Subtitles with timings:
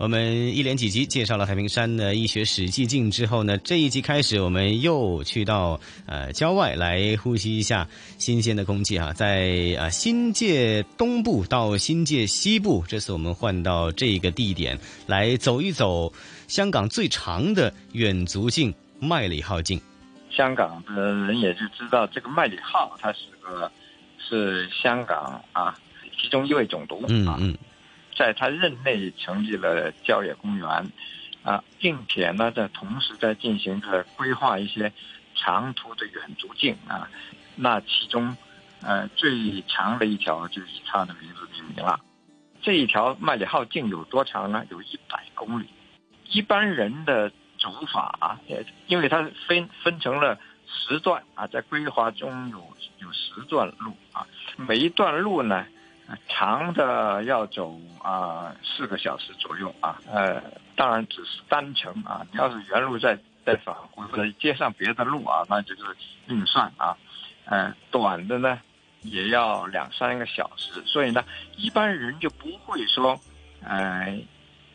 [0.00, 7.86] 我们一连几集介绍了太平山的医学史跡徑之后呢，这一集开始我们又去到呃郊外来呼吸一下
[8.16, 16.10] 新鲜的空气啊，在啊新界东部到新界西部，这次我们换到这个地点来走一走
[16.48, 19.78] 香港最长的远足径麦里浩径。
[20.30, 23.70] 香港的人也是知道这个麦里浩，它是个
[24.18, 25.76] 是香港啊
[26.18, 27.06] 其中一位总督啊。
[27.10, 27.58] 嗯嗯。
[28.16, 30.68] 在他任内成立了郊野公园，
[31.42, 34.92] 啊，并且呢，在同时在进行着规划一些
[35.34, 37.08] 长途的远足径啊。
[37.56, 38.36] 那其中，
[38.82, 41.98] 呃，最长的一条就以他的名字命名了。
[42.62, 44.64] 这一条麦理浩径有多长呢？
[44.70, 45.66] 有一百公里。
[46.30, 48.40] 一般人的走法啊，
[48.86, 55.64] 因为它分分成了十段啊，在规划中有有十段路啊，每一段路呢。
[56.28, 60.42] 長的要走啊四个小时左右啊，呃，
[60.76, 62.26] 当然只是单程啊。
[62.32, 65.82] 你要是原路再再返回或者接上别的路啊，那就是
[66.26, 66.96] 另算啊。
[67.46, 68.60] 呃，短的呢
[69.02, 71.24] 也要两三个小时，所以呢，
[71.56, 73.18] 一般人就不会说，
[73.62, 74.18] 呃，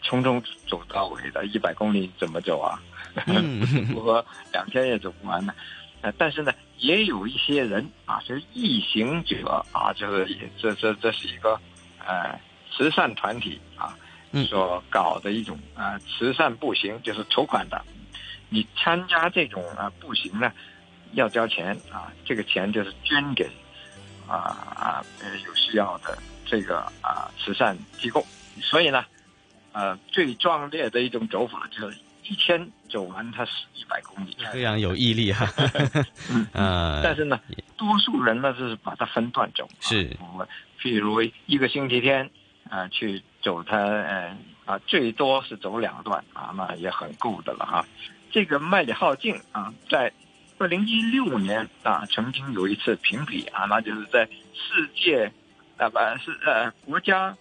[0.02, 2.80] 从中走到尾的一百公里怎么走啊？
[3.96, 5.54] 我两天也走不完呢。
[6.06, 6.54] 呃，但是呢。
[6.80, 11.58] 也有一些人啊，就是异行者啊，就是这这这是一个
[12.06, 12.38] 呃
[12.70, 13.98] 慈善团体啊
[14.46, 17.82] 所搞的一种呃慈善步行，就是筹款的。
[18.50, 20.52] 你参加这种啊步行呢，
[21.14, 23.50] 要交钱啊，这个钱就是捐给
[24.28, 24.36] 啊
[24.76, 25.06] 啊
[25.46, 28.24] 有需要的这个啊慈善机构。
[28.62, 29.06] 所以呢，
[29.72, 31.98] 呃最壮烈的一种走法就是。
[32.28, 35.48] 一天走完，它是一百公里，非常有毅力哈。
[36.30, 37.40] 嗯， 呃、但是呢，
[37.78, 39.70] 多数人呢就是把它分段走。
[39.80, 40.48] 是，我
[40.82, 42.26] 譬如一个星期天，
[42.68, 44.36] 啊、呃，去走它，呃，
[44.66, 47.86] 啊，最多是走两段啊，那也很够的了哈。
[48.32, 50.12] 这个麦里浩径啊，在
[50.58, 55.32] 二零一六年啊，曾经有一次评比啊，那就是在世界
[55.78, 57.38] 啊不是呃国家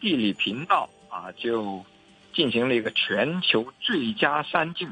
[0.00, 1.84] 地理频道啊就。
[2.32, 4.88] 進行了一个全球最佳山徑，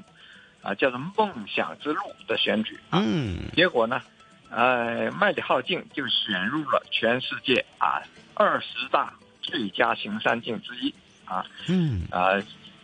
[0.62, 3.03] 啊，叫做梦想之路的选举啊。
[3.03, 4.03] 嗯，结果呢，
[4.51, 8.03] 呃，麦理浩径就选入了全世界啊
[8.34, 10.95] 二十大最佳行山径之一。
[11.25, 12.33] 啊，嗯，啊，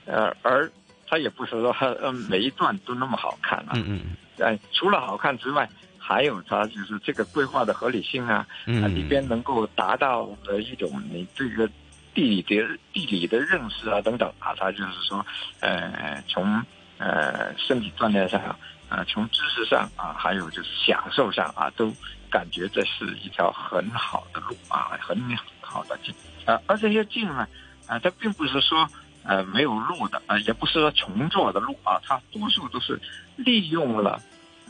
[0.07, 0.71] 呃，而
[1.07, 3.73] 它也不是说呃每一段都那么好看啊。
[3.75, 4.01] 嗯嗯。
[4.39, 5.69] 呃，除了好看之外，
[5.99, 11.71] 还有它就是这个规划的合理性啊，嗯，里边能够达到的一种你這個。
[12.17, 15.25] 地理的地理的认识啊，等等啊，他就是说，
[15.61, 16.65] 呃，从
[16.97, 18.57] 呃身体锻炼上，啊、
[18.89, 21.93] 呃，从知识上啊，还有就是享受上啊，都
[22.31, 25.15] 感觉这是一条很好的路啊，很
[25.61, 26.11] 好的徑
[26.51, 26.59] 啊。
[26.67, 27.47] 而这些径呢，
[27.87, 28.89] 啊，它并不是说
[29.23, 32.99] 呃没有路的啊，也不是说重做的路啊，它多数都是
[33.37, 34.19] 利用了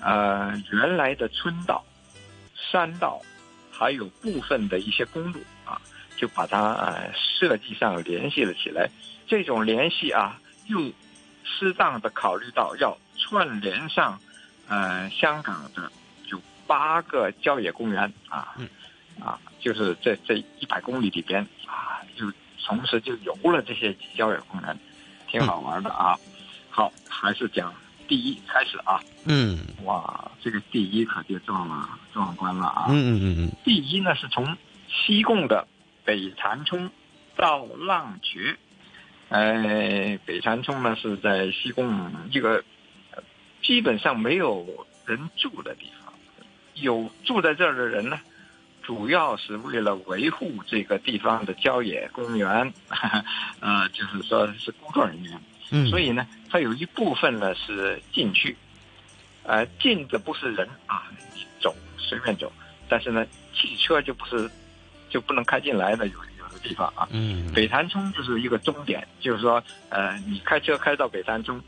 [0.03, 1.85] 呃原来的村道、
[2.73, 3.23] 山道，
[3.71, 5.41] 还有部分的一些公路。
[6.17, 8.89] 就把它呃设计上联系了起来。
[9.27, 10.93] 这种联系啊，又
[11.45, 14.19] 适当的考虑到要串联上
[14.69, 15.91] 呃香港的
[16.29, 18.55] 有八个郊野公园啊，
[19.21, 22.33] 啊，就是在这一百公里里边啊，就
[22.65, 24.79] 同时就游了这些郊野公园，
[25.29, 26.17] 挺好玩的啊。
[26.71, 27.75] 好，还是讲
[28.07, 29.01] 第一开始啊。
[29.25, 29.59] 嗯。
[29.85, 32.87] 哇，这个第一可就壮了壮观了啊。
[32.91, 33.53] 嗯嗯嗯嗯。
[33.65, 34.57] 第一呢是从
[34.89, 35.67] 西贡的。
[36.07, 36.89] 北长冲
[37.37, 38.55] 到浪絕，
[39.29, 42.63] 哎，北长冲呢是在西贡一个
[43.61, 46.15] 基本上没有人住的地方，
[46.75, 48.21] 有住在这儿的人呢，
[48.85, 52.73] 主要是为了维护这个地方的郊野公園，
[53.59, 55.41] 呃，就是说是工作人员，
[55.73, 58.57] 嗯，所以呢，它有一部分呢是进去，
[59.43, 61.11] 呃，进的不是人啊，
[61.61, 62.53] 走随便走，
[62.89, 64.49] 但是呢，汽车就不是。
[65.09, 71.61] 就不能开进来的有有的地方啊，嗯，北潭冲就是一个终点，就是说，呃，你开车开到北潭冲，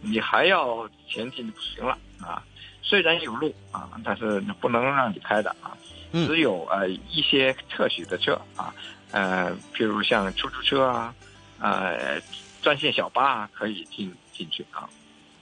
[0.00, 2.42] 你还要前进就不行了啊。
[2.82, 5.76] 虽然有路啊，但是不能让你开的啊，
[6.12, 8.72] 只有呃一些特许的车啊，
[9.10, 11.14] 呃，譬如像出租车啊，
[11.58, 12.20] 呃，
[12.62, 14.88] 专线小巴可以进进去啊。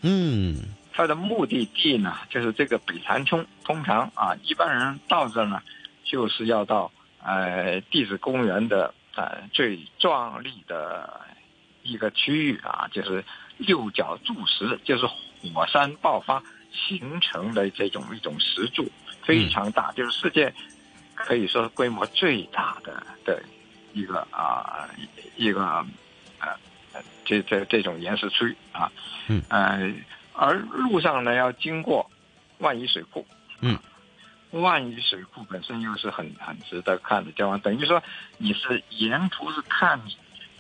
[0.00, 0.56] 嗯
[0.92, 3.44] 它的目的地呢，就是这个北潭冲。
[3.64, 5.60] 通常啊，一般人到这儿呢，
[6.14, 6.92] 就是要到
[7.24, 11.20] 呃地质公园的呃最壮丽的
[11.82, 13.24] 一个区域啊，就是
[13.58, 16.40] 六角柱石，就是火山爆发
[16.70, 18.88] 形成的这种一种石柱，
[19.24, 20.54] 非常大，就是世界
[21.16, 23.42] 可以说规模最大的的
[23.92, 24.88] 一个啊
[25.36, 25.64] 一个
[26.38, 26.48] 呃
[26.92, 28.88] 呃这这这种岩石区啊，
[29.26, 29.42] 嗯。
[29.48, 29.92] 呃。
[30.36, 32.10] 而路上呢，要经过
[32.58, 33.24] 万宜水库，
[33.60, 33.78] 嗯，
[34.60, 38.02] 万宜水库本身又是很很值得看的地方，等于说
[38.38, 40.00] 你是沿途是看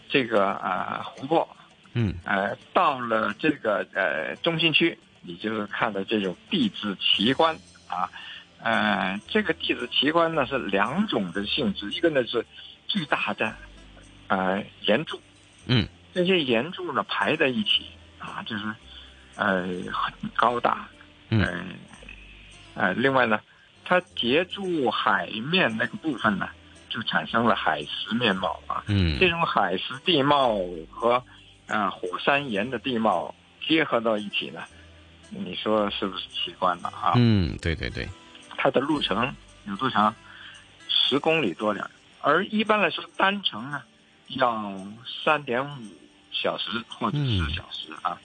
[0.08, 1.56] 这个呃湖泊，
[1.92, 2.14] 嗯。
[2.24, 7.56] 呃，到了这个呃中心区，你就是看的这种地质奇观
[7.88, 8.10] 啊，
[8.60, 12.44] 呃，这个地质奇观呢是两种的性质，一个呢是
[12.86, 13.54] 巨大的
[14.28, 15.20] 呃岩柱，
[15.66, 17.86] 嗯，这些岩柱呢排在一起
[18.18, 18.64] 啊，就是。
[19.36, 20.88] 呃，很高大，
[21.30, 21.44] 嗯，
[22.74, 23.40] 呃，另外呢，
[23.84, 26.48] 它截住海面那个部分呢，
[26.88, 28.82] 就产生了海蚀面貌啊。
[28.86, 30.58] 嗯，这种海蚀地貌
[30.90, 31.22] 和
[31.66, 33.34] 啊火山岩的地貌
[33.66, 34.62] 结合到一起呢，
[35.30, 37.12] 你说是不是奇观了啊？
[37.16, 38.08] 嗯，对对对，
[38.56, 39.34] 它的路程
[39.66, 40.14] 有多长？
[40.88, 41.84] 十公里多点，
[42.22, 43.82] 而一般来说单程呢
[44.28, 44.74] 要
[45.22, 45.82] 三点五
[46.32, 48.18] 小时或者四小时啊。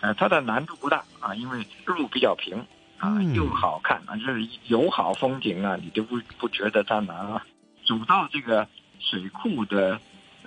[0.00, 2.66] 呃，它的难度不大啊，因为路比较平
[2.98, 7.44] 啊，又好看啊，就是有好风景啊，你就不不觉得它难啊。
[7.84, 8.66] 走到这个
[8.98, 10.00] 水库的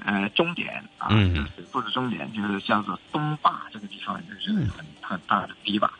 [0.03, 1.09] 呃终点啊，
[1.55, 5.91] 水库的终点就是叫做东坝这个地方，就是很很大的堤坝。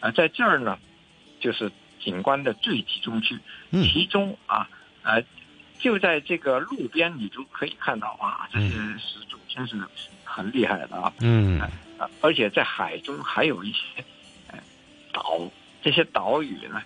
[0.00, 0.78] 啊，在这儿呢，
[1.40, 3.38] 就是景观的最集中区，
[3.72, 4.68] 其中啊，
[5.02, 5.22] 呃，
[5.78, 9.76] 就在这个路边，你就可以看到哇，这些石柱真是
[10.22, 11.12] 很厉害的啊。
[11.20, 11.60] 嗯。
[11.98, 14.04] 啊，而且在海中还有一些，
[14.48, 14.58] 呃，
[15.14, 15.40] 岛，
[15.86, 16.82] 这些岛屿呢，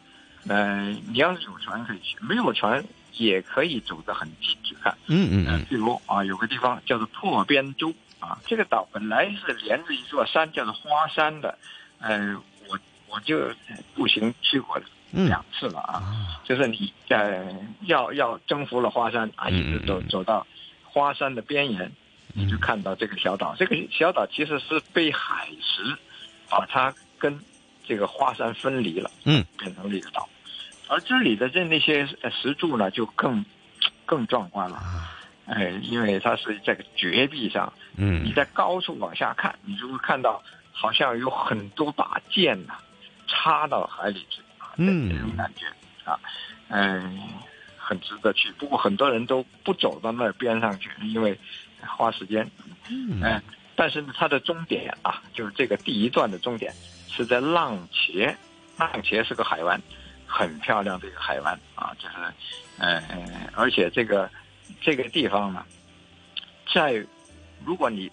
[0.47, 4.95] 呃，你要是有船可以去，没有船也可以走得很近去看。
[5.07, 5.65] 嗯嗯嗯。
[5.71, 11.57] 比如啊，有个地方叫做破边洲啊，这个岛本来是连着一座山，叫做花山的。
[11.99, 12.37] 呃，
[12.69, 13.51] 我我就
[13.95, 14.79] 步行去过
[15.13, 17.43] 两次了啊，就是你呃
[17.87, 20.47] 要要征服了花山啊，一直走走到
[20.85, 21.91] 花山的边沿。
[22.35, 25.97] 你就看到这个小岛，这个小岛其实是被海蚀
[26.51, 27.41] 把它跟
[27.91, 30.29] 这个花山分离了，嗯，变成了一个岛。
[30.87, 33.45] 而这里的这那些石柱呢，就更
[34.07, 34.81] 更壮观了，
[35.47, 40.41] 哎，因为它是在个绝壁上，嗯，你在高处往下看，你就会看到
[40.71, 42.75] 好像有很多把剑呐
[43.27, 45.67] 插到海里去啊，嗯，这种感觉
[46.09, 46.17] 啊，
[46.69, 47.19] 嗯，
[47.77, 48.53] 很值得去。
[48.53, 51.37] 不过很多人都不走到那边上去，因为。
[51.97, 52.47] 花时间，
[52.91, 53.43] 嗯，
[53.75, 56.71] 但是呢，它的终点啊，就是这个第一段的终点
[57.11, 58.35] 是在浪茄，
[58.79, 59.81] 浪茄是个海湾，
[60.27, 62.15] 很漂亮的一个海湾啊，就是，
[62.79, 63.03] 呃，
[63.55, 64.31] 而且这个
[64.81, 65.65] 这个地方呢，
[66.73, 67.05] 在
[67.65, 68.11] 如果你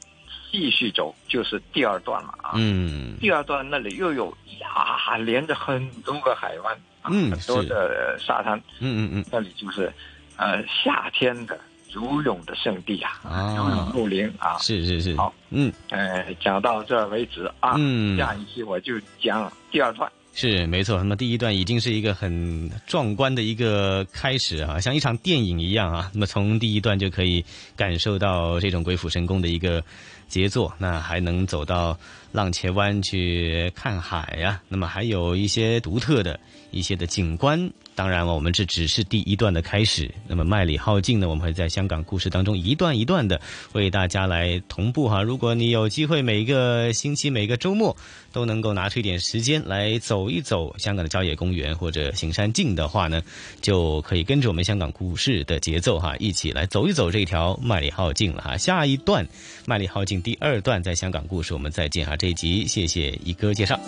[0.52, 9.94] 继续走，就是第二段了啊，嗯，第二段那里又有呀，连着很多个海湾，嗯，很多的沙滩，嗯嗯嗯，那里就是
[10.38, 11.60] 呃夏天的。
[11.94, 20.12] 游泳的圣地啊，游泳露营啊，是是是，好，嗯，呃，讲到这儿为止啊，嗯，下一期我就讲第二段。
[20.34, 26.12] 是没错，那么第一段已经是一个很壮观的一个开始啊，像一场电影一样啊。
[26.14, 27.44] 那么从第一段就可以
[27.76, 29.84] 感受到这种鬼斧神工的一个
[30.28, 31.98] 杰作，那还能走到
[32.32, 36.40] 浪茄湾去看海呀，那么还有一些独特的
[36.70, 37.60] 一些的景观。
[37.98, 40.14] 当然了，我们这只是第一段的开始。
[40.28, 43.42] 那么麦里浩径呢，我们会在香港故事当中一段一段的
[43.74, 45.24] 为大家来同步哈。
[45.24, 47.98] 如果你有机会，每一个星期、每个周末
[48.32, 53.20] 都能够拿出一点时间来走一走香港的郊野公园或者行山径的话呢，
[53.64, 58.56] 就可以跟着我们香港故事的节奏哈，一起来走一走这条麦里浩径了哈。
[58.56, 59.28] 下一段
[59.66, 62.16] 麦里浩径第二段在香港故事，我们再见哈。
[62.16, 63.80] 这一集谢谢一哥介绍。